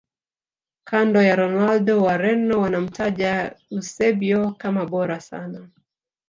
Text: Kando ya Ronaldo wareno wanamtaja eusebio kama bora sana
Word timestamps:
Kando 0.83 1.21
ya 1.21 1.35
Ronaldo 1.35 2.01
wareno 2.03 2.61
wanamtaja 2.61 3.55
eusebio 3.71 4.51
kama 4.51 4.85
bora 4.85 5.19
sana 5.19 5.69